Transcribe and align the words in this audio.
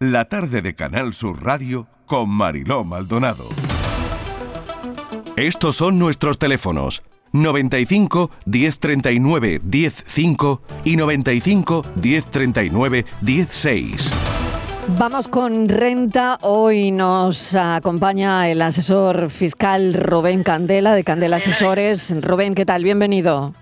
la 0.00 0.26
tarde 0.26 0.62
de 0.62 0.74
Canal 0.74 1.12
Sur 1.12 1.44
Radio 1.44 1.88
con 2.06 2.30
Mariló 2.30 2.84
Maldonado. 2.84 3.44
Estos 5.36 5.76
son 5.76 5.98
nuestros 5.98 6.38
teléfonos 6.38 7.02
95 7.32 8.30
1039 8.46 9.60
105 9.60 10.62
y 10.84 10.96
95 10.96 11.84
1039 12.00 13.06
16. 13.20 14.10
Vamos 14.98 15.28
con 15.28 15.68
renta. 15.68 16.38
Hoy 16.42 16.92
nos 16.92 17.54
acompaña 17.54 18.48
el 18.48 18.62
asesor 18.62 19.30
fiscal 19.30 19.94
Rubén 19.94 20.44
Candela 20.44 20.94
de 20.94 21.04
Candela 21.04 21.36
Asesores. 21.36 22.22
Rubén, 22.22 22.54
¿qué 22.54 22.64
tal? 22.64 22.84
Bienvenido. 22.84 23.52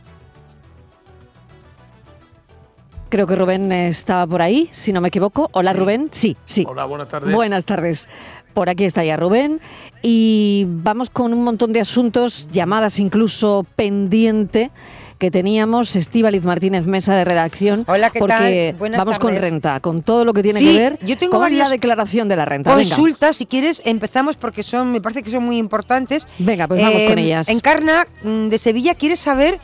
Creo 3.16 3.26
que 3.26 3.34
Rubén 3.34 3.72
estaba 3.72 4.26
por 4.26 4.42
ahí, 4.42 4.68
si 4.72 4.92
no 4.92 5.00
me 5.00 5.08
equivoco. 5.08 5.48
Hola 5.52 5.72
Rubén. 5.72 6.10
Sí, 6.12 6.36
sí. 6.44 6.66
Hola, 6.68 6.84
buenas 6.84 7.08
tardes. 7.08 7.34
Buenas 7.34 7.64
tardes. 7.64 8.08
Por 8.52 8.68
aquí 8.68 8.84
está 8.84 9.04
ya 9.06 9.16
Rubén. 9.16 9.58
Y 10.02 10.66
vamos 10.68 11.08
con 11.08 11.32
un 11.32 11.42
montón 11.42 11.72
de 11.72 11.80
asuntos, 11.80 12.46
llamadas 12.52 13.00
incluso 13.00 13.64
pendiente 13.74 14.70
que 15.16 15.30
teníamos 15.30 15.96
Estíbaliz 15.96 16.44
Martínez 16.44 16.84
Mesa 16.86 17.16
de 17.16 17.24
redacción. 17.24 17.86
Hola, 17.88 18.10
¿qué 18.10 18.18
porque 18.18 18.68
tal? 18.72 18.78
Buenas 18.78 18.98
vamos 18.98 19.18
con 19.18 19.34
renta, 19.34 19.80
con 19.80 20.02
todo 20.02 20.26
lo 20.26 20.34
que 20.34 20.42
tiene 20.42 20.60
Sí, 20.60 20.66
que 20.66 20.78
ver 20.78 20.98
yo 21.00 21.16
tengo 21.16 21.30
con 21.30 21.40
varias 21.40 21.68
la 21.68 21.72
declaración 21.72 22.28
de 22.28 22.36
la 22.36 22.44
renta. 22.44 22.74
Venga. 22.74 22.86
Consultas, 22.86 23.36
si 23.36 23.46
quieres, 23.46 23.80
empezamos 23.86 24.36
porque 24.36 24.62
son, 24.62 24.92
me 24.92 25.00
parece 25.00 25.22
que 25.22 25.30
son 25.30 25.42
muy 25.42 25.56
importantes. 25.56 26.28
Venga, 26.38 26.68
pues 26.68 26.82
vamos 26.82 27.00
Eh, 27.00 27.08
con 27.08 27.18
ellas. 27.18 27.48
Encarna, 27.48 28.06
mm, 28.24 28.48
de 28.48 28.58
Sevilla, 28.58 28.94
quiere 28.94 29.16
saber 29.16 29.58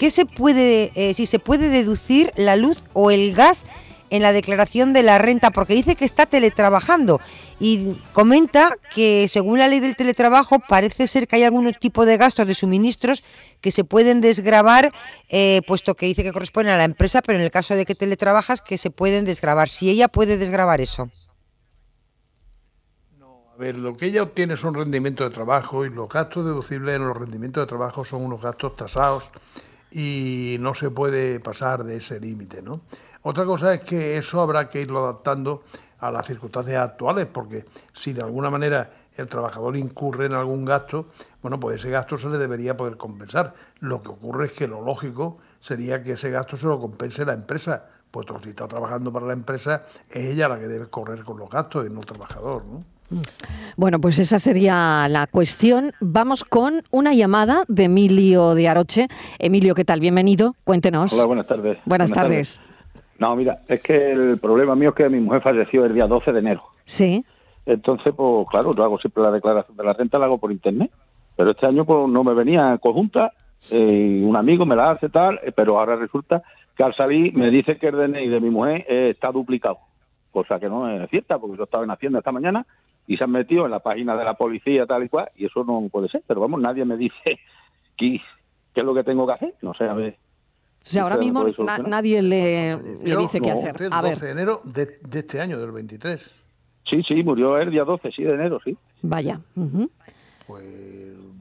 qué 0.00 0.08
se 0.08 0.24
puede, 0.24 0.92
eh, 0.94 1.12
si 1.12 1.26
se 1.26 1.38
puede 1.38 1.68
deducir 1.68 2.32
la 2.34 2.56
luz 2.56 2.82
o 2.94 3.10
el 3.10 3.34
gas 3.34 3.66
en 4.08 4.22
la 4.22 4.32
declaración 4.32 4.94
de 4.94 5.02
la 5.02 5.18
renta, 5.18 5.50
porque 5.50 5.74
dice 5.74 5.94
que 5.94 6.06
está 6.06 6.24
teletrabajando 6.24 7.20
y 7.60 7.92
comenta 8.14 8.78
que 8.94 9.26
según 9.28 9.58
la 9.58 9.68
ley 9.68 9.78
del 9.78 9.96
teletrabajo 9.96 10.58
parece 10.58 11.06
ser 11.06 11.28
que 11.28 11.36
hay 11.36 11.42
algún 11.42 11.70
tipo 11.74 12.06
de 12.06 12.16
gastos 12.16 12.46
de 12.46 12.54
suministros 12.54 13.22
que 13.60 13.70
se 13.70 13.84
pueden 13.84 14.22
desgravar, 14.22 14.90
eh, 15.28 15.60
puesto 15.66 15.94
que 15.94 16.06
dice 16.06 16.22
que 16.22 16.32
corresponden 16.32 16.72
a 16.72 16.78
la 16.78 16.84
empresa, 16.84 17.20
pero 17.20 17.38
en 17.38 17.44
el 17.44 17.50
caso 17.50 17.74
de 17.74 17.84
que 17.84 17.94
teletrabajas 17.94 18.62
que 18.62 18.78
se 18.78 18.90
pueden 18.90 19.26
desgravar. 19.26 19.68
Si 19.68 19.90
ella 19.90 20.08
puede 20.08 20.38
desgravar 20.38 20.80
eso. 20.80 21.10
A 23.22 23.56
ver, 23.58 23.76
lo 23.76 23.92
que 23.92 24.06
ella 24.06 24.22
obtiene 24.22 24.56
son 24.56 24.72
rendimientos 24.72 25.28
de 25.28 25.34
trabajo 25.34 25.84
y 25.84 25.90
los 25.90 26.08
gastos 26.08 26.46
deducibles 26.46 26.96
en 26.96 27.06
los 27.06 27.14
rendimientos 27.14 27.62
de 27.62 27.66
trabajo 27.66 28.02
son 28.06 28.24
unos 28.24 28.40
gastos 28.40 28.74
tasados 28.76 29.30
y 29.90 30.56
no 30.60 30.74
se 30.74 30.90
puede 30.90 31.40
pasar 31.40 31.84
de 31.84 31.96
ese 31.96 32.20
límite, 32.20 32.62
¿no? 32.62 32.80
Otra 33.22 33.44
cosa 33.44 33.74
es 33.74 33.80
que 33.80 34.16
eso 34.16 34.40
habrá 34.40 34.68
que 34.68 34.80
irlo 34.80 35.00
adaptando 35.00 35.64
a 35.98 36.10
las 36.10 36.26
circunstancias 36.26 36.82
actuales, 36.82 37.26
porque 37.26 37.66
si 37.92 38.12
de 38.12 38.22
alguna 38.22 38.50
manera 38.50 38.90
el 39.16 39.26
trabajador 39.26 39.76
incurre 39.76 40.26
en 40.26 40.34
algún 40.34 40.64
gasto, 40.64 41.06
bueno, 41.42 41.60
pues 41.60 41.76
ese 41.76 41.90
gasto 41.90 42.16
se 42.16 42.28
le 42.28 42.38
debería 42.38 42.76
poder 42.76 42.96
compensar. 42.96 43.54
Lo 43.80 44.00
que 44.02 44.08
ocurre 44.08 44.46
es 44.46 44.52
que 44.52 44.66
lo 44.66 44.80
lógico 44.80 45.38
sería 45.60 46.02
que 46.02 46.12
ese 46.12 46.30
gasto 46.30 46.56
se 46.56 46.66
lo 46.66 46.80
compense 46.80 47.24
la 47.26 47.34
empresa, 47.34 47.86
puesto 48.10 48.34
que 48.36 48.44
si 48.44 48.50
está 48.50 48.66
trabajando 48.66 49.12
para 49.12 49.26
la 49.26 49.34
empresa, 49.34 49.84
es 50.08 50.30
ella 50.30 50.48
la 50.48 50.58
que 50.58 50.68
debe 50.68 50.88
correr 50.88 51.22
con 51.22 51.38
los 51.38 51.50
gastos 51.50 51.86
y 51.86 51.90
no 51.90 52.00
el 52.00 52.06
trabajador, 52.06 52.64
¿no? 52.64 52.84
Bueno, 53.76 54.00
pues 54.00 54.18
esa 54.18 54.38
sería 54.38 55.08
la 55.08 55.26
cuestión. 55.26 55.92
Vamos 56.00 56.44
con 56.44 56.82
una 56.90 57.14
llamada 57.14 57.64
de 57.68 57.84
Emilio 57.84 58.54
de 58.54 58.68
Aroche. 58.68 59.08
Emilio, 59.38 59.74
¿qué 59.74 59.84
tal? 59.84 60.00
Bienvenido. 60.00 60.54
Cuéntenos. 60.64 61.12
Hola, 61.12 61.24
buenas 61.24 61.46
tardes. 61.46 61.78
Buenas, 61.84 62.10
tardes. 62.10 62.60
No, 63.18 63.34
mira, 63.36 63.62
es 63.68 63.82
que 63.82 64.12
el 64.12 64.38
problema 64.38 64.74
mío 64.74 64.90
es 64.90 64.94
que 64.94 65.08
mi 65.08 65.20
mujer 65.20 65.42
falleció 65.42 65.84
el 65.84 65.94
día 65.94 66.06
12 66.06 66.32
de 66.32 66.38
enero. 66.38 66.62
Sí. 66.84 67.24
Entonces, 67.66 68.12
pues 68.16 68.46
claro, 68.50 68.74
yo 68.74 68.84
hago 68.84 68.98
siempre 68.98 69.22
la 69.22 69.30
declaración 69.30 69.76
de 69.76 69.84
la 69.84 69.92
renta, 69.92 70.18
la 70.18 70.26
hago 70.26 70.38
por 70.38 70.52
internet. 70.52 70.90
Pero 71.36 71.50
este 71.50 71.66
año 71.66 71.84
pues 71.84 72.08
no 72.08 72.22
me 72.22 72.34
venía 72.34 72.76
conjunta, 72.78 73.32
eh, 73.70 74.20
un 74.22 74.36
amigo 74.36 74.66
me 74.66 74.76
la 74.76 74.90
hace 74.90 75.08
tal, 75.08 75.40
eh, 75.42 75.52
pero 75.52 75.78
ahora 75.78 75.96
resulta 75.96 76.42
que 76.76 76.82
al 76.82 76.94
salir 76.94 77.34
me 77.34 77.50
dice 77.50 77.78
que 77.78 77.88
el 77.88 77.96
DNI 77.96 78.28
de 78.28 78.40
mi 78.40 78.50
mujer 78.50 78.84
eh, 78.88 79.10
está 79.10 79.30
duplicado. 79.32 79.78
Cosa 80.30 80.60
que 80.60 80.68
no 80.68 80.88
es 80.88 81.08
cierta, 81.10 81.38
porque 81.38 81.56
yo 81.56 81.64
estaba 81.64 81.84
en 81.84 81.90
Hacienda 81.90 82.18
esta 82.18 82.32
mañana 82.32 82.66
y 83.12 83.16
se 83.16 83.24
han 83.24 83.32
metido 83.32 83.64
en 83.64 83.72
la 83.72 83.80
página 83.80 84.14
de 84.16 84.24
la 84.24 84.34
policía 84.34 84.86
tal 84.86 85.02
y 85.02 85.08
cual, 85.08 85.28
y 85.34 85.46
eso 85.46 85.64
no 85.64 85.84
puede 85.90 86.08
ser. 86.08 86.22
Pero 86.28 86.40
vamos, 86.40 86.60
nadie 86.60 86.84
me 86.84 86.96
dice 86.96 87.16
qué, 87.96 88.20
qué 88.72 88.80
es 88.80 88.84
lo 88.84 88.94
que 88.94 89.02
tengo 89.02 89.26
que 89.26 89.32
hacer. 89.32 89.54
No 89.62 89.74
sé, 89.74 89.82
a 89.82 89.94
ver. 89.94 90.12
O 90.14 90.82
sea, 90.82 91.02
ahora 91.02 91.16
mismo 91.16 91.44
nadie 91.86 92.22
le, 92.22 92.76
dice 93.02 93.40
qué 93.40 93.50
no, 93.52 93.58
hacer. 93.58 93.82
El 93.82 93.92
A 93.92 94.00
12 94.00 94.08
ver, 94.14 94.18
de 94.20 94.30
enero 94.30 94.60
de, 94.62 94.86
de 95.02 95.18
este 95.18 95.40
año, 95.40 95.58
del 95.58 95.72
23. 95.72 96.44
Sí, 96.88 97.02
sí, 97.02 97.22
murió 97.24 97.58
el 97.58 97.72
día 97.72 97.82
12, 97.82 98.12
sí, 98.12 98.22
de 98.22 98.32
enero, 98.32 98.60
sí. 98.64 98.78
vaya. 99.02 99.40
Pues 100.46 100.64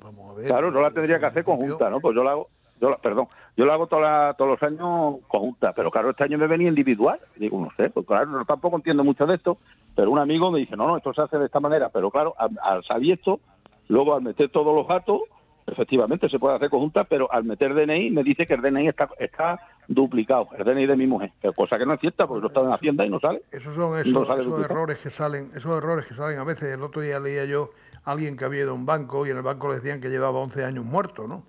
vamos 0.03 0.31
a 0.31 0.34
ver. 0.34 0.47
Claro, 0.47 0.74
yo 0.74 0.81
la 0.81 0.90
tendría 0.91 1.19
que 1.19 1.25
hacer 1.28 1.44
conjunta, 1.44 1.90
¿no? 1.91 2.00
Pues 2.00 2.16
yo 2.16 2.24
la 2.24 2.31
hago, 2.31 2.50
yo 2.81 2.90
la, 2.90 2.97
perdón, 2.97 3.28
yo 3.56 3.66
la 3.66 3.74
hago 3.75 3.88
toda 3.88 4.01
la- 4.01 4.34
todos 4.34 4.51
los 4.51 4.63
años 4.63 5.18
conjunta, 5.28 5.74
pero 5.74 5.91
claro, 5.91 6.09
este 6.09 6.24
año 6.24 6.38
me 6.38 6.47
venía 6.47 6.68
individual. 6.68 7.19
Digo, 7.36 7.62
no 7.62 7.69
sé, 7.78 7.90
pues 7.90 8.06
claro, 8.06 8.25
no, 8.28 8.44
tampoco 8.46 8.75
entiendo 8.78 9.03
mucho 9.03 9.25
de 9.28 9.36
esto, 9.36 9.57
pero 9.95 10.11
un 10.11 10.19
amigo 10.19 10.51
me 10.51 10.59
dice, 10.59 10.75
no, 10.75 10.88
no, 10.88 10.97
esto 10.97 11.13
se 11.13 11.22
hace 11.22 11.38
de 11.38 11.45
esta 11.45 11.59
manera, 11.59 11.89
pero 11.89 12.11
claro, 12.11 12.33
al, 12.38 12.51
al 12.61 12.83
saber 12.83 13.11
esto, 13.11 13.39
luego 13.88 14.16
al 14.16 14.22
meter 14.22 14.50
todos 14.50 14.75
los 14.75 14.88
datos, 14.88 15.22
efectivamente 15.72 16.29
se 16.29 16.39
puede 16.39 16.55
hacer 16.55 16.69
conjunta, 16.69 17.03
pero 17.03 17.31
al 17.31 17.44
meter 17.44 17.73
DNI 17.73 18.11
me 18.11 18.23
dice 18.23 18.45
que 18.45 18.53
el 18.53 18.61
DNI 18.61 18.88
está, 18.88 19.09
está 19.19 19.59
duplicado, 19.88 20.50
el 20.57 20.66
DNI 20.66 20.85
de 20.85 20.95
mi 20.95 21.07
mujer, 21.07 21.31
cosa 21.55 21.77
que 21.77 21.85
no 21.85 21.94
es 21.94 22.00
cierta, 22.00 22.27
porque 22.27 22.41
yo 22.41 22.47
estaba 22.47 22.67
en 22.67 22.73
Hacienda 22.73 23.05
y 23.05 23.09
no 23.09 23.19
sale. 23.19 23.44
Esos 23.51 23.75
son 23.75 23.91
No 23.91 23.97
esos, 23.97 24.27
sale 24.27 24.41
esos 24.41 24.63
errores 24.63 25.00
que 25.00 25.09
salen, 25.09 25.51
esos 25.55 25.77
errores 25.77 26.07
que 26.07 26.13
salen 26.13 26.39
a 26.39 26.44
veces. 26.44 26.73
El 26.73 26.83
otro 26.83 27.01
día 27.01 27.19
leía 27.19 27.45
yo 27.45 27.71
a 28.03 28.11
alguien 28.11 28.38
que 28.38 28.45
había 28.45 28.61
ido 28.61 28.71
a 28.71 28.73
un 28.73 28.85
banco 28.85 29.25
y 29.25 29.31
en 29.31 29.38
el 29.38 29.44
banco 29.44 29.69
le 29.69 29.75
decían 29.75 30.01
que 30.01 30.09
llevaba 30.09 30.39
11 30.39 30.66
años 30.66 30.85
muerto, 30.85 31.27
¿no? 31.27 31.44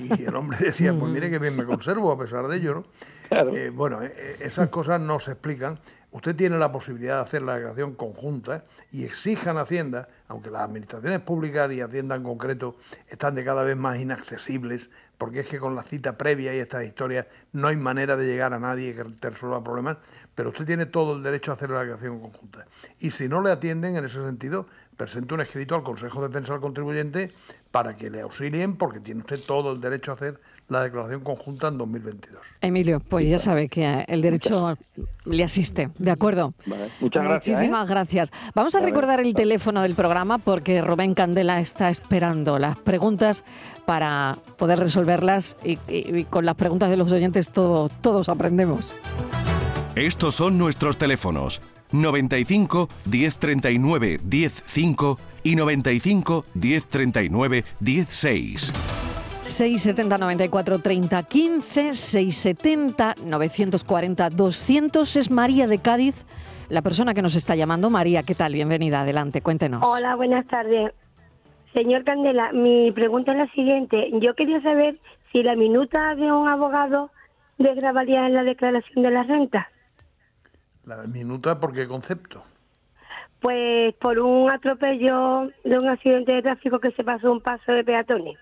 Y 0.00 0.24
el 0.24 0.34
hombre 0.34 0.58
decía, 0.60 0.94
pues 0.98 1.10
mire 1.10 1.30
que 1.30 1.38
bien 1.38 1.56
me 1.56 1.64
conservo 1.64 2.12
a 2.12 2.18
pesar 2.18 2.46
de 2.48 2.56
ello, 2.56 2.74
¿no? 2.74 2.84
Claro. 3.28 3.54
Eh, 3.54 3.70
bueno, 3.70 4.02
eh, 4.02 4.12
eh, 4.16 4.36
esas 4.40 4.68
cosas 4.68 5.00
no 5.00 5.18
se 5.20 5.32
explican. 5.32 5.78
Usted 6.12 6.34
tiene 6.34 6.58
la 6.58 6.72
posibilidad 6.72 7.16
de 7.16 7.22
hacer 7.22 7.42
la 7.42 7.54
declaración 7.54 7.94
conjunta 7.94 8.64
y 8.90 9.04
exijan 9.04 9.58
a 9.58 9.62
Hacienda, 9.62 10.08
aunque 10.28 10.50
las 10.50 10.62
administraciones 10.62 11.20
públicas 11.20 11.70
y 11.72 11.80
Hacienda 11.80 12.16
en 12.16 12.22
concreto 12.22 12.76
están 13.08 13.34
de 13.34 13.44
cada 13.44 13.62
vez 13.62 13.76
más 13.76 13.98
inaccesibles, 13.98 14.88
porque 15.18 15.40
es 15.40 15.48
que 15.48 15.58
con 15.58 15.74
la 15.74 15.82
cita 15.82 16.18
previa 16.18 16.54
y 16.54 16.58
estas 16.58 16.84
historias 16.84 17.26
no 17.52 17.68
hay 17.68 17.76
manera 17.76 18.16
de 18.16 18.26
llegar 18.26 18.52
a 18.52 18.58
nadie 18.58 18.94
que 18.94 19.04
te 19.04 19.30
resuelva 19.30 19.62
problemas, 19.62 19.98
pero 20.34 20.50
usted 20.50 20.66
tiene 20.66 20.86
todo 20.86 21.16
el 21.16 21.22
derecho 21.22 21.50
a 21.50 21.54
hacer 21.54 21.70
la 21.70 21.80
declaración 21.80 22.20
conjunta. 22.20 22.66
Y 23.00 23.10
si 23.10 23.28
no 23.28 23.42
le 23.42 23.50
atienden 23.50 23.96
en 23.96 24.04
ese 24.04 24.22
sentido, 24.24 24.66
presente 24.96 25.34
un 25.34 25.40
escrito 25.40 25.74
al 25.74 25.82
Consejo 25.82 26.20
de 26.20 26.28
Defensa 26.28 26.52
del 26.52 26.62
Contribuyente 26.62 27.32
para 27.70 27.94
que 27.94 28.10
le 28.10 28.20
auxilien, 28.20 28.76
porque 28.76 29.00
tiene 29.00 29.20
usted 29.20 29.40
todo 29.46 29.72
el 29.72 29.80
derecho 29.80 30.10
a 30.10 30.14
hacer 30.14 30.40
la 30.68 30.82
declaración 30.82 31.20
conjunta 31.20 31.68
en 31.68 31.78
2022. 31.78 32.40
Emilio, 32.60 33.00
pues 33.00 33.28
ya 33.28 33.38
sabe 33.38 33.68
que 33.68 34.04
el 34.08 34.20
derecho 34.22 34.76
le 35.24 35.44
asiste, 35.44 35.90
¿de 35.98 36.10
acuerdo? 36.10 36.54
Vale, 36.66 36.88
muchas 37.00 37.22
gracias, 37.24 37.58
¿eh? 37.58 37.60
Muchísimas 37.62 37.88
gracias. 37.88 38.32
Vamos 38.54 38.74
a 38.74 38.80
recordar 38.80 39.20
el 39.20 39.34
teléfono 39.34 39.82
del 39.82 39.94
programa 39.94 40.38
porque 40.38 40.82
Rubén 40.82 41.14
Candela 41.14 41.60
está 41.60 41.88
esperando 41.90 42.58
las 42.58 42.76
preguntas 42.78 43.44
para 43.84 44.36
poder 44.58 44.80
resolverlas 44.80 45.56
y, 45.62 45.78
y- 45.88 46.16
y 46.18 46.24
con 46.24 46.44
las 46.44 46.56
preguntas 46.56 46.90
de 46.90 46.96
los 46.96 47.12
oyentes 47.12 47.50
todo- 47.50 47.88
todos 47.88 48.28
aprendemos. 48.28 48.92
Estos 49.94 50.34
son 50.34 50.58
nuestros 50.58 50.96
teléfonos 50.98 51.62
95 51.92 52.88
1039 53.04 54.18
105 54.28 55.18
y 55.44 55.54
95 55.54 56.44
1039 56.54 57.64
16. 57.80 58.72
670 59.46 60.18
94 60.18 60.78
30 60.80 61.22
15, 61.22 61.94
670 61.94 63.14
940 63.24 64.30
200 64.30 65.16
es 65.16 65.30
María 65.30 65.68
de 65.68 65.78
Cádiz, 65.78 66.26
la 66.68 66.82
persona 66.82 67.14
que 67.14 67.22
nos 67.22 67.36
está 67.36 67.54
llamando. 67.54 67.88
María, 67.88 68.24
¿qué 68.24 68.34
tal? 68.34 68.54
Bienvenida, 68.54 69.02
adelante, 69.02 69.42
cuéntenos. 69.42 69.82
Hola, 69.86 70.16
buenas 70.16 70.46
tardes. 70.48 70.92
Señor 71.72 72.04
Candela, 72.04 72.52
mi 72.52 72.90
pregunta 72.90 73.32
es 73.32 73.38
la 73.38 73.52
siguiente. 73.52 74.10
Yo 74.20 74.34
quería 74.34 74.60
saber 74.60 74.98
si 75.30 75.44
la 75.44 75.54
minuta 75.54 76.16
de 76.16 76.32
un 76.32 76.48
abogado 76.48 77.10
desgrabaría 77.58 78.26
en 78.26 78.34
la 78.34 78.42
declaración 78.42 79.04
de 79.04 79.10
la 79.10 79.22
renta. 79.22 79.70
La 80.84 81.04
minuta, 81.04 81.60
¿por 81.60 81.72
qué 81.72 81.86
concepto? 81.86 82.42
Pues 83.40 83.94
por 83.96 84.18
un 84.18 84.50
atropello 84.50 85.50
de 85.64 85.78
un 85.78 85.88
accidente 85.88 86.32
de 86.32 86.42
tráfico 86.42 86.80
que 86.80 86.90
se 86.92 87.04
pasó 87.04 87.30
un 87.30 87.40
paso 87.40 87.70
de 87.72 87.84
peatones. 87.84 88.36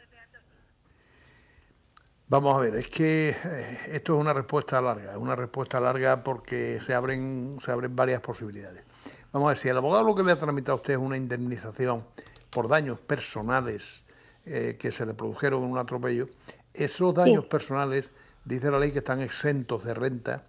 Vamos 2.34 2.56
a 2.56 2.58
ver, 2.58 2.74
es 2.74 2.88
que 2.88 3.28
eh, 3.28 3.78
esto 3.92 4.16
es 4.16 4.20
una 4.20 4.32
respuesta 4.32 4.80
larga, 4.80 5.12
es 5.12 5.18
una 5.18 5.36
respuesta 5.36 5.78
larga 5.78 6.24
porque 6.24 6.80
se 6.84 6.92
abren, 6.92 7.58
se 7.60 7.70
abren 7.70 7.94
varias 7.94 8.20
posibilidades. 8.22 8.82
Vamos 9.30 9.46
a 9.46 9.48
ver, 9.50 9.56
si 9.56 9.68
el 9.68 9.76
abogado 9.76 10.02
lo 10.02 10.16
que 10.16 10.24
le 10.24 10.32
ha 10.32 10.36
tramitado 10.36 10.72
a 10.72 10.74
usted 10.74 10.94
es 10.94 10.98
una 10.98 11.16
indemnización 11.16 12.02
por 12.50 12.66
daños 12.66 12.98
personales 12.98 14.02
eh, 14.46 14.76
que 14.80 14.90
se 14.90 15.06
le 15.06 15.14
produjeron 15.14 15.62
en 15.62 15.70
un 15.70 15.78
atropello, 15.78 16.28
esos 16.72 17.14
daños 17.14 17.46
personales, 17.46 18.10
dice 18.44 18.68
la 18.68 18.80
ley 18.80 18.90
que 18.90 18.98
están 18.98 19.20
exentos 19.20 19.84
de 19.84 19.94
renta 19.94 20.42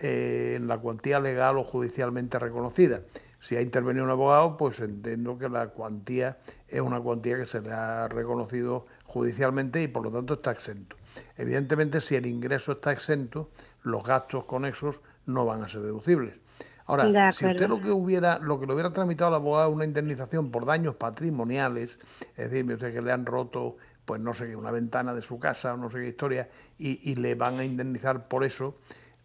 eh, 0.00 0.54
en 0.58 0.68
la 0.68 0.78
cuantía 0.78 1.18
legal 1.18 1.58
o 1.58 1.64
judicialmente 1.64 2.38
reconocida. 2.38 3.00
Si 3.42 3.56
ha 3.56 3.60
intervenido 3.60 4.04
un 4.04 4.10
abogado, 4.12 4.56
pues 4.56 4.78
entiendo 4.78 5.36
que 5.36 5.48
la 5.48 5.66
cuantía 5.70 6.38
es 6.68 6.80
una 6.80 7.00
cuantía 7.00 7.36
que 7.36 7.44
se 7.44 7.60
le 7.60 7.72
ha 7.72 8.06
reconocido 8.06 8.84
judicialmente 9.04 9.82
y 9.82 9.88
por 9.88 10.04
lo 10.04 10.12
tanto 10.12 10.34
está 10.34 10.52
exento. 10.52 10.94
Evidentemente, 11.36 12.00
si 12.00 12.14
el 12.14 12.26
ingreso 12.26 12.70
está 12.70 12.92
exento, 12.92 13.50
los 13.82 14.04
gastos 14.04 14.44
conexos 14.44 15.00
no 15.26 15.44
van 15.44 15.64
a 15.64 15.66
ser 15.66 15.80
deducibles. 15.80 16.38
Ahora, 16.86 17.32
si 17.32 17.44
usted 17.44 17.68
lo 17.68 17.80
que 17.80 17.90
hubiera, 17.90 18.38
lo 18.38 18.60
que 18.60 18.66
le 18.66 18.74
hubiera 18.74 18.92
tramitado 18.92 19.30
al 19.30 19.34
abogado 19.34 19.70
una 19.70 19.86
indemnización 19.86 20.52
por 20.52 20.64
daños 20.64 20.94
patrimoniales, 20.94 21.98
es 22.36 22.48
decir, 22.48 22.72
usted 22.72 22.94
que 22.94 23.02
le 23.02 23.10
han 23.10 23.26
roto, 23.26 23.76
pues 24.04 24.20
no 24.20 24.34
sé 24.34 24.46
qué, 24.46 24.54
una 24.54 24.70
ventana 24.70 25.14
de 25.14 25.22
su 25.22 25.40
casa 25.40 25.74
o 25.74 25.76
no 25.76 25.90
sé 25.90 25.98
qué 25.98 26.08
historia, 26.08 26.48
y, 26.78 27.10
y 27.10 27.16
le 27.16 27.34
van 27.34 27.58
a 27.58 27.64
indemnizar 27.64 28.28
por 28.28 28.44
eso, 28.44 28.76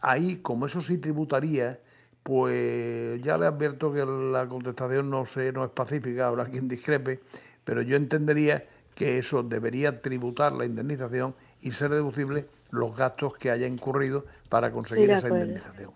ahí, 0.02 0.38
como 0.38 0.66
eso 0.66 0.81
sí 0.81 0.98
tributaría, 0.98 1.80
pues 2.27 3.21
ya 3.21 3.38
le 3.38 3.45
advierto 3.45 3.94
que 3.94 4.03
la 4.06 4.45
contestación 4.50 5.09
no 5.09 5.25
sé, 5.25 5.53
no 5.53 5.63
es 5.63 5.69
pacífica, 5.69 6.27
habrá 6.27 6.44
quien 6.47 6.68
discrepe, 6.68 7.21
pero 7.63 7.81
yo 7.81 7.95
entendería 7.95 8.65
que 8.95 9.18
eso 9.18 9.44
debería 9.44 10.01
tributar 10.01 10.51
la 10.51 10.65
indemnización 10.65 11.35
y 11.62 11.71
ser 11.71 11.91
deducible 11.91 12.47
los 12.69 12.97
gastos 12.97 13.38
que 13.38 13.50
haya 13.50 13.65
incurrido 13.65 14.25
para 14.50 14.71
conseguir 14.71 15.09
esa 15.09 15.29
indemnización. 15.29 15.91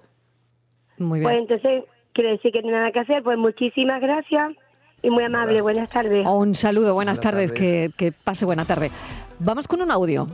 Muy 1.00 1.20
bien. 1.20 1.30
Pues 1.30 1.42
entonces, 1.42 1.84
quiere 2.14 2.32
decir 2.32 2.54
que 2.54 2.62
no 2.62 2.70
hay 2.70 2.76
nada 2.76 2.92
que 2.94 3.00
hacer. 3.00 3.24
Pues 3.24 3.38
muchísimas 3.38 4.00
gracias 4.00 4.54
y 5.02 5.10
muy 5.10 5.26
amable. 5.26 5.60
Buenas 5.60 5.90
tardes. 5.90 6.26
Un 6.26 6.56
saludo, 6.56 6.94
buenas, 6.94 7.20
tardes, 7.20 7.52
Que, 7.52 7.90
que, 7.98 8.14
pase 8.14 8.46
buena 8.46 8.64
tarde. 8.64 8.90
Vamos 9.40 9.68
con 9.68 9.82
un 9.82 9.92
audio. 9.92 10.28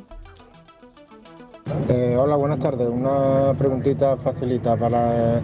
Eh, 1.90 2.16
hola, 2.18 2.36
buenas 2.36 2.60
tardes. 2.60 2.88
Una 2.90 3.54
preguntita 3.58 4.18
facilita 4.18 4.76
para, 4.76 5.42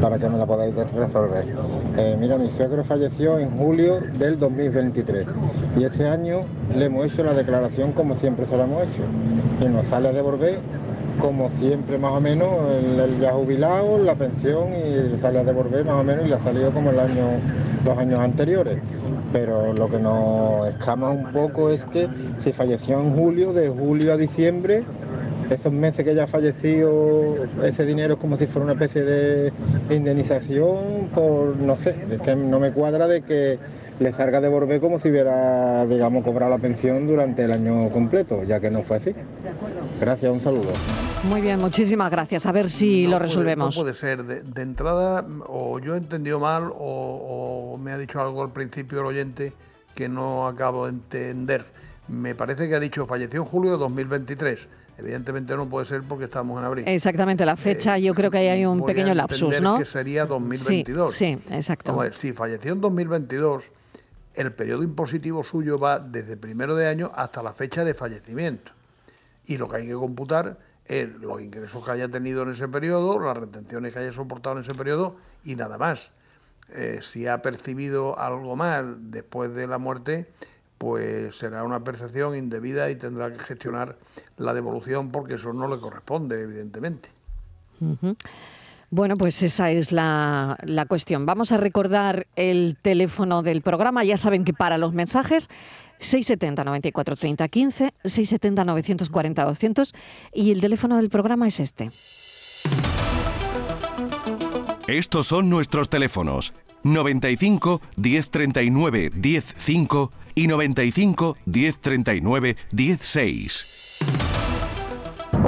para 0.00 0.18
que 0.18 0.28
me 0.28 0.38
la 0.38 0.46
podáis 0.46 0.74
resolver. 0.74 1.44
Eh, 1.98 2.16
mira, 2.18 2.38
mi 2.38 2.50
suegro 2.50 2.84
falleció 2.84 3.38
en 3.38 3.50
julio 3.56 4.00
del 4.18 4.38
2023 4.38 5.26
y 5.78 5.84
este 5.84 6.08
año 6.08 6.40
le 6.74 6.86
hemos 6.86 7.06
hecho 7.06 7.22
la 7.22 7.34
declaración 7.34 7.92
como 7.92 8.14
siempre 8.14 8.46
se 8.46 8.56
la 8.56 8.64
hemos 8.64 8.82
hecho 8.84 9.02
y 9.60 9.68
nos 9.68 9.86
sale 9.88 10.08
a 10.08 10.12
devolver 10.12 10.58
como 11.18 11.50
siempre 11.50 11.98
más 11.98 12.12
o 12.12 12.20
menos 12.20 12.48
el, 12.70 13.18
ya 13.18 13.32
jubilado, 13.32 13.98
la 13.98 14.14
pensión 14.14 14.68
y 14.74 15.10
le 15.10 15.18
sale 15.18 15.40
a 15.40 15.44
devolver 15.44 15.84
más 15.84 16.00
o 16.00 16.04
menos 16.04 16.26
y 16.26 16.28
le 16.28 16.34
ha 16.34 16.42
salido 16.42 16.70
como 16.70 16.90
el 16.90 17.00
año, 17.00 17.24
los 17.84 17.98
años 17.98 18.20
anteriores. 18.20 18.78
Pero 19.36 19.74
lo 19.74 19.86
que 19.90 19.98
nos 19.98 20.66
escama 20.68 21.10
un 21.10 21.30
poco 21.30 21.68
es 21.68 21.84
que 21.84 22.08
si 22.42 22.52
falleció 22.52 22.98
en 23.00 23.14
julio, 23.14 23.52
de 23.52 23.68
julio 23.68 24.14
a 24.14 24.16
diciembre, 24.16 24.82
esos 25.50 25.70
meses 25.74 26.06
que 26.06 26.14
ya 26.14 26.24
ha 26.24 26.26
fallecido, 26.26 27.44
ese 27.62 27.84
dinero 27.84 28.14
es 28.14 28.18
como 28.18 28.38
si 28.38 28.46
fuera 28.46 28.64
una 28.64 28.72
especie 28.72 29.02
de 29.02 29.52
indemnización 29.90 31.10
por, 31.14 31.54
no 31.54 31.76
sé, 31.76 31.94
es 32.10 32.20
que 32.22 32.34
no 32.34 32.58
me 32.58 32.72
cuadra 32.72 33.06
de 33.06 33.20
que 33.20 33.58
le 34.00 34.12
salga 34.14 34.40
de 34.40 34.48
devolver 34.48 34.80
como 34.80 34.98
si 34.98 35.10
hubiera, 35.10 35.84
digamos, 35.84 36.24
cobrado 36.24 36.52
la 36.52 36.58
pensión 36.58 37.06
durante 37.06 37.44
el 37.44 37.52
año 37.52 37.90
completo, 37.90 38.42
ya 38.42 38.58
que 38.58 38.70
no 38.70 38.84
fue 38.84 38.96
así. 38.96 39.14
Gracias, 40.00 40.32
un 40.32 40.40
saludo. 40.40 40.72
Muy 41.24 41.40
bien, 41.40 41.58
muchísimas 41.58 42.10
gracias. 42.10 42.46
A 42.46 42.52
ver 42.52 42.70
si 42.70 43.06
lo 43.06 43.18
resolvemos. 43.18 43.74
no 43.74 43.82
puede 43.82 43.94
ser. 43.94 44.24
De, 44.24 44.62
entrada, 44.62 45.26
o 45.46 45.78
yo 45.78 45.94
he 45.94 45.98
entendido 45.98 46.38
mal, 46.38 46.70
o, 46.72 47.72
o 47.74 47.78
me 47.78 47.92
ha 47.92 47.98
dicho 47.98 48.20
algo 48.20 48.42
al 48.42 48.52
principio 48.52 49.00
el 49.00 49.06
oyente 49.06 49.52
que 49.94 50.08
no 50.08 50.46
acabo 50.46 50.86
de 50.86 50.92
entender. 50.92 51.64
Me 52.08 52.34
parece 52.36 52.68
que 52.68 52.76
ha 52.76 52.80
dicho 52.80 53.04
falleció 53.06 53.40
en 53.40 53.46
julio 53.46 53.72
de 53.72 53.78
2023. 53.78 54.68
Evidentemente 54.98 55.54
no 55.56 55.68
puede 55.68 55.84
ser 55.84 56.02
porque 56.02 56.24
estamos 56.24 56.58
en 56.58 56.64
abril. 56.64 56.84
Exactamente, 56.88 57.44
la 57.44 57.56
fecha, 57.56 57.98
yo 57.98 58.14
creo 58.14 58.30
que 58.30 58.38
ahí 58.38 58.48
hay 58.48 58.64
un 58.64 58.84
pequeño 58.84 59.14
lapsus, 59.14 59.60
¿no? 59.60 59.78
que 59.78 59.84
sería 59.84 60.24
2022. 60.24 61.14
Sí, 61.14 61.36
sí 61.36 61.54
exacto. 61.54 61.92
Vamos 61.92 62.02
a 62.02 62.04
ver, 62.04 62.14
si 62.14 62.32
falleció 62.32 62.72
en 62.72 62.80
2022, 62.80 63.64
el 64.34 64.52
periodo 64.52 64.82
impositivo 64.82 65.44
suyo 65.44 65.78
va 65.78 65.98
desde 65.98 66.36
primero 66.36 66.76
de 66.76 66.86
año 66.86 67.10
hasta 67.14 67.42
la 67.42 67.52
fecha 67.52 67.84
de 67.84 67.92
fallecimiento. 67.92 68.72
Y 69.44 69.58
lo 69.58 69.68
que 69.68 69.76
hay 69.76 69.86
que 69.86 69.94
computar 69.94 70.58
es 70.88 71.14
los 71.16 71.40
ingresos 71.40 71.84
que 71.84 71.90
haya 71.90 72.08
tenido 72.08 72.42
en 72.42 72.50
ese 72.50 72.68
periodo, 72.68 73.18
las 73.20 73.36
retenciones 73.36 73.92
que 73.92 74.00
haya 74.00 74.12
soportado 74.12 74.56
en 74.56 74.62
ese 74.62 74.74
periodo 74.74 75.16
y 75.44 75.56
nada 75.56 75.78
más. 75.78 76.12
Eh, 76.70 76.98
si 77.00 77.26
ha 77.26 77.42
percibido 77.42 78.18
algo 78.18 78.56
más 78.56 78.84
después 78.98 79.54
de 79.54 79.66
la 79.66 79.78
muerte, 79.78 80.28
pues 80.78 81.36
será 81.36 81.62
una 81.62 81.84
percepción 81.84 82.36
indebida 82.36 82.90
y 82.90 82.96
tendrá 82.96 83.32
que 83.32 83.38
gestionar 83.38 83.96
la 84.36 84.52
devolución 84.52 85.10
porque 85.10 85.34
eso 85.34 85.52
no 85.52 85.68
le 85.68 85.78
corresponde, 85.80 86.42
evidentemente. 86.42 87.08
Bueno, 88.90 89.16
pues 89.16 89.42
esa 89.42 89.70
es 89.70 89.90
la, 89.90 90.56
cuestión. 90.88 91.26
Vamos 91.26 91.52
a 91.52 91.56
recordar 91.56 92.26
el 92.36 92.76
teléfono 92.80 93.42
del 93.42 93.62
programa. 93.62 94.04
Ya 94.04 94.16
saben 94.16 94.44
que 94.44 94.52
para 94.52 94.78
los 94.78 94.92
mensajes 94.92 95.48
670 95.98 96.64
94 96.64 97.16
30 97.16 97.48
15, 97.48 97.94
670 98.04 98.64
940 98.64 99.44
200 99.44 99.94
y 100.32 100.52
el 100.52 100.60
teléfono 100.60 100.96
del 100.96 101.10
programa 101.10 101.48
es 101.48 101.60
este. 101.60 101.88
Estos 104.86 105.26
son 105.26 105.50
nuestros 105.50 105.88
teléfonos 105.88 106.54
95 106.84 107.80
1039 107.96 109.10
105 109.20 110.12
y 110.36 110.46
95 110.46 111.36
1039 111.44 112.56
16. 112.70 113.75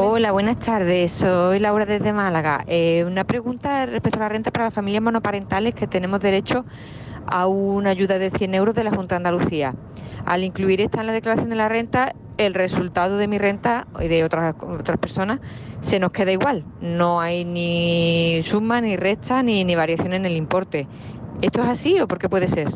Hola, 0.00 0.30
buenas 0.30 0.60
tardes. 0.60 1.10
Soy 1.10 1.58
Laura 1.58 1.84
desde 1.84 2.12
Málaga. 2.12 2.62
Eh, 2.68 3.02
una 3.04 3.24
pregunta 3.24 3.84
respecto 3.84 4.20
a 4.20 4.22
la 4.22 4.28
renta 4.28 4.52
para 4.52 4.66
las 4.66 4.74
familias 4.74 5.02
monoparentales 5.02 5.74
que 5.74 5.88
tenemos 5.88 6.20
derecho 6.20 6.64
a 7.26 7.48
una 7.48 7.90
ayuda 7.90 8.20
de 8.20 8.30
100 8.30 8.54
euros 8.54 8.76
de 8.76 8.84
la 8.84 8.92
Junta 8.92 9.16
de 9.16 9.16
Andalucía. 9.16 9.74
Al 10.24 10.44
incluir 10.44 10.80
esta 10.80 11.00
en 11.00 11.08
la 11.08 11.12
declaración 11.12 11.50
de 11.50 11.56
la 11.56 11.68
renta, 11.68 12.14
el 12.36 12.54
resultado 12.54 13.16
de 13.16 13.26
mi 13.26 13.38
renta 13.38 13.88
y 13.98 14.06
de 14.06 14.22
otras, 14.22 14.54
otras 14.62 15.00
personas 15.00 15.40
se 15.80 15.98
nos 15.98 16.12
queda 16.12 16.30
igual. 16.30 16.64
No 16.80 17.20
hay 17.20 17.44
ni 17.44 18.40
suma, 18.44 18.80
ni 18.80 18.96
resta, 18.96 19.42
ni, 19.42 19.74
variación 19.74 20.14
en 20.14 20.26
el 20.26 20.36
importe. 20.36 20.86
¿Esto 21.42 21.60
es 21.62 21.68
así 21.70 21.98
o 21.98 22.06
por 22.06 22.20
qué 22.20 22.28
puede 22.28 22.46
ser? 22.46 22.72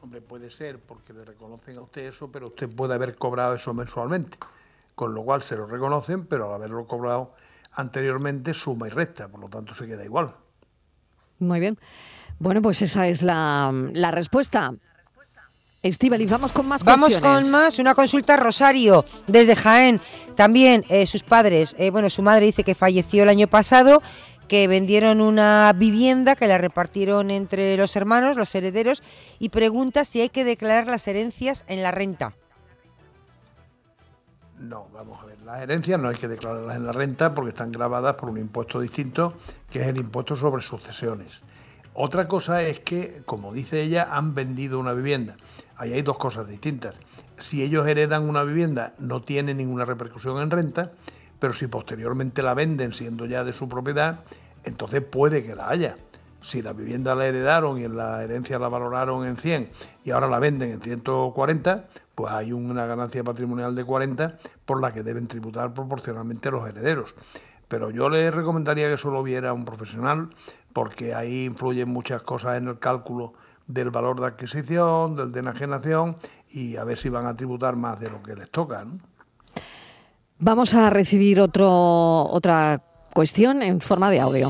Hombre, 0.00 0.20
puede 0.20 0.52
ser 0.52 0.78
porque 0.78 1.12
le 1.12 1.24
reconocen 1.24 1.78
a 1.78 1.80
usted 1.80 2.06
eso, 2.06 2.30
pero 2.30 2.46
usted 2.46 2.72
puede 2.72 2.94
haber 2.94 3.16
cobrado 3.16 3.54
eso 3.54 3.74
mensualmente. 3.74 4.38
Con 4.98 5.14
lo 5.14 5.22
cual 5.22 5.42
se 5.42 5.56
lo 5.56 5.64
reconocen, 5.64 6.26
pero 6.26 6.48
al 6.48 6.54
haberlo 6.54 6.84
cobrado 6.88 7.32
anteriormente 7.74 8.52
suma 8.52 8.88
y 8.88 8.90
resta, 8.90 9.28
por 9.28 9.38
lo 9.38 9.48
tanto 9.48 9.72
se 9.72 9.86
queda 9.86 10.04
igual. 10.04 10.34
Muy 11.38 11.60
bien. 11.60 11.78
Bueno, 12.40 12.60
pues 12.62 12.82
esa 12.82 13.06
es 13.06 13.22
la, 13.22 13.72
la 13.92 14.10
respuesta. 14.10 14.74
Estivaliz, 15.84 16.28
vamos 16.28 16.50
con 16.50 16.66
más 16.66 16.82
Vamos 16.82 17.16
con 17.18 17.48
más, 17.48 17.78
una 17.78 17.94
consulta 17.94 18.36
Rosario, 18.36 19.04
desde 19.28 19.54
Jaén. 19.54 20.00
También 20.34 20.84
eh, 20.88 21.06
sus 21.06 21.22
padres, 21.22 21.76
eh, 21.78 21.90
bueno, 21.90 22.10
su 22.10 22.22
madre 22.22 22.46
dice 22.46 22.64
que 22.64 22.74
falleció 22.74 23.22
el 23.22 23.28
año 23.28 23.46
pasado 23.46 24.02
que 24.48 24.66
vendieron 24.66 25.20
una 25.20 25.72
vivienda 25.76 26.34
que 26.34 26.48
la 26.48 26.58
repartieron 26.58 27.30
entre 27.30 27.76
los 27.76 27.94
hermanos, 27.94 28.36
los 28.36 28.52
herederos, 28.52 29.04
y 29.38 29.50
pregunta 29.50 30.04
si 30.04 30.22
hay 30.22 30.28
que 30.28 30.42
declarar 30.42 30.88
las 30.88 31.06
herencias 31.06 31.64
en 31.68 31.84
la 31.84 31.92
renta. 31.92 32.34
No, 34.60 34.88
vamos 34.92 35.22
a 35.22 35.26
ver, 35.26 35.38
las 35.42 35.60
herencias 35.60 36.00
no 36.00 36.08
hay 36.08 36.16
que 36.16 36.26
declararlas 36.26 36.76
en 36.76 36.84
la 36.84 36.92
renta 36.92 37.32
porque 37.34 37.50
están 37.50 37.70
grabadas 37.70 38.16
por 38.16 38.28
un 38.28 38.38
impuesto 38.38 38.80
distinto, 38.80 39.34
que 39.70 39.80
es 39.80 39.86
el 39.86 39.98
impuesto 39.98 40.34
sobre 40.34 40.62
sucesiones. 40.62 41.42
Otra 41.94 42.26
cosa 42.26 42.62
es 42.62 42.80
que, 42.80 43.22
como 43.24 43.52
dice 43.52 43.80
ella, 43.82 44.08
han 44.10 44.34
vendido 44.34 44.80
una 44.80 44.94
vivienda. 44.94 45.36
Ahí 45.76 45.92
hay 45.92 46.02
dos 46.02 46.18
cosas 46.18 46.48
distintas. 46.48 46.96
Si 47.38 47.62
ellos 47.62 47.86
heredan 47.86 48.28
una 48.28 48.42
vivienda, 48.42 48.94
no 48.98 49.22
tiene 49.22 49.54
ninguna 49.54 49.84
repercusión 49.84 50.38
en 50.38 50.50
renta, 50.50 50.90
pero 51.38 51.54
si 51.54 51.68
posteriormente 51.68 52.42
la 52.42 52.54
venden 52.54 52.92
siendo 52.92 53.26
ya 53.26 53.44
de 53.44 53.52
su 53.52 53.68
propiedad, 53.68 54.20
entonces 54.64 55.02
puede 55.02 55.44
que 55.44 55.54
la 55.54 55.68
haya. 55.68 55.96
Si 56.48 56.62
la 56.62 56.72
vivienda 56.72 57.14
la 57.14 57.26
heredaron 57.26 57.76
y 57.76 57.84
en 57.84 57.94
la 57.94 58.22
herencia 58.22 58.58
la 58.58 58.70
valoraron 58.70 59.26
en 59.26 59.36
100 59.36 59.70
y 60.06 60.12
ahora 60.12 60.28
la 60.28 60.38
venden 60.38 60.70
en 60.70 60.80
140, 60.80 61.88
pues 62.14 62.32
hay 62.32 62.52
una 62.52 62.86
ganancia 62.86 63.22
patrimonial 63.22 63.74
de 63.74 63.84
40 63.84 64.38
por 64.64 64.80
la 64.80 64.90
que 64.90 65.02
deben 65.02 65.26
tributar 65.26 65.74
proporcionalmente 65.74 66.50
los 66.50 66.66
herederos. 66.66 67.14
Pero 67.68 67.90
yo 67.90 68.08
les 68.08 68.34
recomendaría 68.34 68.88
que 68.88 68.94
eso 68.94 69.10
lo 69.10 69.22
viera 69.22 69.52
un 69.52 69.66
profesional 69.66 70.30
porque 70.72 71.14
ahí 71.14 71.44
influyen 71.44 71.90
muchas 71.90 72.22
cosas 72.22 72.56
en 72.56 72.68
el 72.68 72.78
cálculo 72.78 73.34
del 73.66 73.90
valor 73.90 74.18
de 74.18 74.28
adquisición, 74.28 75.16
del 75.16 75.32
de 75.32 75.40
enajenación 75.40 76.16
y 76.50 76.76
a 76.76 76.84
ver 76.84 76.96
si 76.96 77.10
van 77.10 77.26
a 77.26 77.36
tributar 77.36 77.76
más 77.76 78.00
de 78.00 78.08
lo 78.08 78.22
que 78.22 78.34
les 78.34 78.50
toca. 78.50 78.86
Vamos 80.38 80.72
a 80.72 80.88
recibir 80.88 81.40
otro, 81.40 81.68
otra 82.24 82.82
cuestión 83.12 83.62
en 83.62 83.82
forma 83.82 84.08
de 84.08 84.20
audio. 84.20 84.48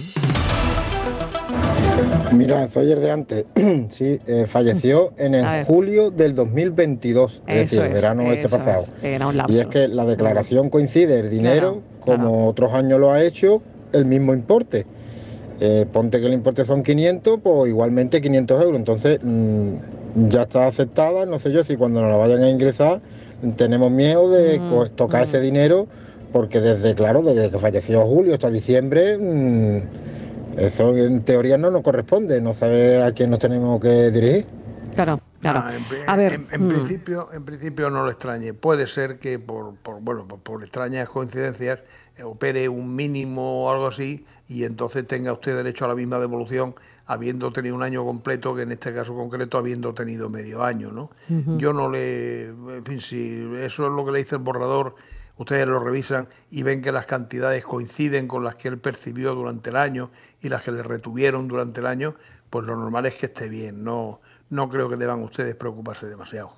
Mira, 2.33 2.69
soy 2.69 2.93
el 2.93 3.01
de 3.01 3.11
antes. 3.11 3.45
sí, 3.91 4.19
eh, 4.27 4.47
falleció 4.47 5.13
en 5.19 5.35
el 5.35 5.65
julio 5.65 6.11
del 6.11 6.35
2022, 6.35 7.43
es 7.47 7.55
decir, 7.55 7.81
el 7.81 7.93
verano 7.93 8.33
este 8.33 8.49
pasado. 8.49 8.83
y 9.49 9.59
es 9.59 9.67
que 9.67 9.89
la 9.89 10.05
declaración 10.05 10.71
coincide 10.71 11.21
el 11.21 11.31
dinero, 11.31 11.83
como 12.01 12.49
otros 12.49 12.73
años 12.73 13.01
lo 13.01 13.13
ha 13.13 13.23
hecho, 13.23 13.63
el 13.93 14.05
mismo 14.05 14.33
importe. 14.33 14.87
Eh, 15.61 15.87
ponte 15.93 16.21
que 16.21 16.27
el 16.27 16.35
importe 16.35 16.65
son 16.65 16.85
500, 16.85 17.41
pues 17.43 17.69
igualmente 17.69 18.21
500 18.21 18.63
euros. 18.63 18.77
Entonces 18.77 19.19
mm, 19.23 20.29
ya 20.29 20.43
está 20.43 20.69
aceptada, 20.69 21.27
no 21.27 21.39
sé 21.39 21.51
yo 21.51 21.65
si 21.65 21.77
cuando 21.77 22.01
nos 22.01 22.11
la 22.11 22.17
vayan 22.17 22.43
a 22.43 22.49
ingresar 22.49 23.01
tenemos 23.57 23.91
miedo 23.91 24.31
de 24.31 24.59
Mm, 24.59 24.97
tocar 24.97 25.25
ese 25.25 25.41
dinero, 25.41 25.87
porque 26.33 26.61
desde, 26.61 26.95
claro, 26.95 27.23
desde 27.23 27.51
que 27.51 27.59
falleció 27.59 28.05
Julio 28.07 28.35
hasta 28.35 28.51
diciembre, 28.51 29.17
mm, 29.17 29.83
eso 30.59 30.97
en 30.97 31.25
teoría 31.25 31.57
no 31.57 31.71
nos 31.71 31.83
corresponde, 31.83 32.41
no 32.41 32.55
sabe 32.55 33.03
a 33.03 33.13
quién 33.13 33.31
nos 33.31 33.39
tenemos 33.39 33.81
que 33.81 34.11
dirigir. 34.11 34.47
Claro, 34.95 35.21
claro. 35.41 35.63
Ah, 35.65 35.77
en, 35.77 36.11
A 36.11 36.17
ver, 36.17 36.35
en, 36.35 36.47
en 36.51 36.67
mm, 36.67 36.69
principio, 36.69 37.29
en 37.33 37.45
principio 37.45 37.89
no 37.91 38.03
lo 38.03 38.11
extrañe. 38.11 38.53
Puede 38.55 38.87
ser 38.87 39.19
que 39.19 39.39
por, 39.39 39.77
por 39.77 40.01
bueno, 40.01 40.27
por, 40.27 40.41
por 40.41 40.63
extrañas 40.63 41.09
coincidencias 41.09 41.81
eh, 42.17 42.25
opere 42.25 42.69
un 42.69 42.97
mínimo 42.97 43.65
o 43.65 43.71
algo 43.71 43.87
así 43.87 44.27
y 44.49 44.65
entonces 44.65 45.07
tenga 45.07 45.33
usted 45.33 45.55
derecho 45.55 45.85
a 45.85 45.89
la 45.89 45.95
misma 45.95 46.19
devolución 46.19 46.75
habiendo 47.07 47.53
tenido 47.53 47.75
un 47.75 47.83
año 47.83 48.05
completo 48.05 48.55
que 48.55 48.63
en 48.63 48.73
este 48.73 48.93
caso 48.93 49.15
concreto 49.15 49.57
habiendo 49.57 49.95
tenido 49.95 50.29
medio 50.29 50.63
año, 50.65 50.91
¿no? 50.91 51.11
Yo 51.57 51.73
no 51.73 51.91
le, 51.91 52.49
en 52.49 52.85
fin, 52.85 53.01
si 53.01 53.49
eso 53.57 53.87
es 53.87 53.93
lo 53.93 54.05
que 54.05 54.13
le 54.13 54.19
dice 54.19 54.37
el 54.37 54.43
borrador, 54.43 54.95
ustedes 55.39 55.67
lo 55.67 55.79
revisan 55.79 56.29
y 56.51 56.63
ven 56.63 56.83
que 56.83 56.93
las 56.93 57.07
cantidades 57.07 57.65
coinciden 57.65 58.29
con 58.29 58.45
las 58.45 58.57
que 58.57 58.69
él 58.69 58.79
percibió 58.79 59.35
durante 59.35 59.71
el 59.71 59.77
año 59.77 60.11
y 60.43 60.49
las 60.51 60.65
que 60.65 60.73
le 60.73 60.83
retuvieron 60.83 61.49
durante 61.49 61.81
el 61.81 61.87
año, 61.87 62.15
pues 62.51 62.67
lo 62.67 62.77
normal 62.77 63.07
es 63.07 63.15
que 63.15 63.27
esté 63.27 63.49
bien. 63.49 63.83
No, 63.83 64.21
no 64.51 64.69
creo 64.69 64.89
que 64.89 64.97
deban 64.97 65.23
ustedes 65.23 65.55
preocuparse 65.55 66.07
demasiado. 66.07 66.51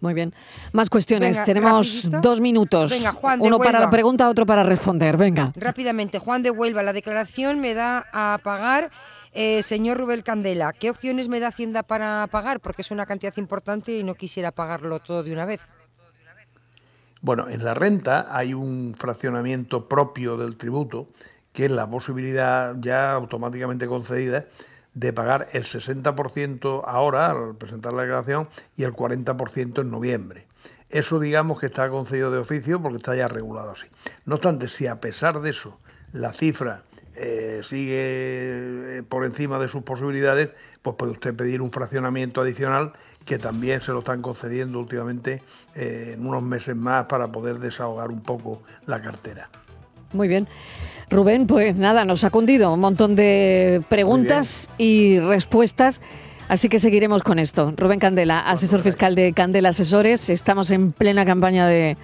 muy 0.00 0.12
bien. 0.14 0.34
Más 0.72 0.90
cuestiones. 0.90 1.32
Venga, 1.36 1.44
Tenemos 1.44 2.02
rapidito. 2.04 2.20
dos 2.20 2.40
minutos. 2.40 2.90
Venga, 2.90 3.12
Juan 3.12 3.40
de 3.40 3.46
Uno 3.46 3.58
para 3.58 3.70
Huelva. 3.70 3.80
la 3.86 3.90
pregunta, 3.90 4.28
otro 4.28 4.44
para 4.44 4.62
responder. 4.62 5.16
Venga. 5.16 5.50
Rápidamente, 5.56 6.18
Juan 6.18 6.42
de 6.42 6.50
Huelva, 6.50 6.82
la 6.82 6.92
declaración 6.92 7.60
me 7.60 7.72
da 7.74 8.04
a 8.12 8.38
pagar, 8.42 8.90
eh, 9.32 9.62
señor 9.62 9.96
Rubel 9.96 10.22
Candela, 10.22 10.72
¿qué 10.72 10.90
opciones 10.90 11.28
me 11.28 11.40
da 11.40 11.48
Hacienda 11.48 11.82
para 11.82 12.26
pagar? 12.30 12.60
Porque 12.60 12.82
es 12.82 12.90
una 12.90 13.06
cantidad 13.06 13.32
importante 13.38 13.96
y 13.98 14.02
no 14.02 14.14
quisiera 14.14 14.52
pagarlo 14.52 14.98
todo 15.00 15.22
de 15.22 15.32
una 15.32 15.46
vez. 15.46 15.70
Bueno, 17.24 17.48
en 17.48 17.64
la 17.64 17.72
renta 17.72 18.26
hay 18.36 18.52
un 18.52 18.94
fraccionamiento 18.98 19.88
propio 19.88 20.36
del 20.36 20.56
tributo, 20.56 21.08
que 21.54 21.64
es 21.64 21.70
la 21.70 21.88
posibilidad 21.88 22.76
ya 22.80 23.14
automáticamente 23.14 23.86
concedida 23.86 24.44
de 24.92 25.12
pagar 25.14 25.48
el 25.54 25.64
60% 25.64 26.82
ahora 26.84 27.30
al 27.30 27.56
presentar 27.56 27.94
la 27.94 28.02
declaración 28.02 28.50
y 28.76 28.82
el 28.82 28.92
40% 28.92 29.80
en 29.80 29.90
noviembre. 29.90 30.46
Eso 30.90 31.18
digamos 31.18 31.58
que 31.58 31.64
está 31.64 31.88
concedido 31.88 32.30
de 32.30 32.40
oficio 32.40 32.82
porque 32.82 32.98
está 32.98 33.16
ya 33.16 33.26
regulado 33.26 33.70
así. 33.70 33.86
No 34.26 34.34
obstante, 34.34 34.68
si 34.68 34.86
a 34.86 35.00
pesar 35.00 35.40
de 35.40 35.48
eso 35.48 35.78
la 36.12 36.30
cifra 36.30 36.82
eh, 37.16 37.60
sigue 37.62 38.98
eh, 38.98 39.02
por 39.08 39.24
encima 39.24 39.58
de 39.58 39.68
sus 39.68 39.82
posibilidades, 39.82 40.50
pues 40.82 40.96
puede 40.96 41.12
usted 41.12 41.34
pedir 41.34 41.62
un 41.62 41.70
fraccionamiento 41.70 42.40
adicional 42.40 42.92
que 43.24 43.38
también 43.38 43.80
se 43.80 43.92
lo 43.92 44.00
están 44.00 44.20
concediendo 44.20 44.80
últimamente 44.80 45.42
eh, 45.74 46.14
en 46.14 46.26
unos 46.26 46.42
meses 46.42 46.74
más 46.74 47.06
para 47.06 47.28
poder 47.28 47.58
desahogar 47.58 48.10
un 48.10 48.20
poco 48.20 48.62
la 48.86 49.00
cartera. 49.00 49.48
Muy 50.12 50.28
bien. 50.28 50.48
Rubén, 51.10 51.46
pues 51.46 51.76
nada, 51.76 52.04
nos 52.04 52.24
ha 52.24 52.30
cundido 52.30 52.72
un 52.72 52.80
montón 52.80 53.14
de 53.14 53.82
preguntas 53.88 54.68
y 54.78 55.18
respuestas. 55.20 56.00
Así 56.48 56.68
que 56.68 56.78
seguiremos 56.78 57.22
con 57.22 57.38
esto. 57.38 57.72
Rubén 57.76 57.98
Candela, 57.98 58.40
asesor 58.40 58.82
fiscal 58.82 59.14
de 59.14 59.32
Candela 59.32 59.70
Asesores. 59.70 60.28
Estamos 60.28 60.70
en 60.70 60.92
plena 60.92 61.24
campaña 61.24 61.66
de 61.66 61.96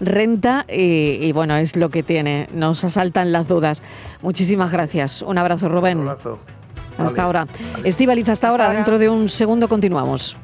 renta 0.00 0.64
y, 0.68 1.18
y 1.20 1.32
bueno, 1.32 1.56
es 1.56 1.76
lo 1.76 1.88
que 1.90 2.02
tiene. 2.02 2.48
Nos 2.52 2.84
asaltan 2.84 3.32
las 3.32 3.48
dudas. 3.48 3.82
Muchísimas 4.22 4.70
gracias. 4.72 5.22
Un 5.22 5.38
abrazo, 5.38 5.68
Rubén. 5.68 5.98
Un 5.98 6.08
abrazo. 6.08 6.38
Hasta 6.92 7.04
Vale. 7.04 7.20
ahora. 7.22 7.46
Estivaliz, 7.84 8.22
hasta, 8.22 8.32
Hasta 8.32 8.48
ahora. 8.48 8.66
ahora. 8.66 8.76
Dentro 8.78 8.98
de 8.98 9.08
un 9.08 9.28
segundo 9.28 9.68
continuamos. 9.68 10.36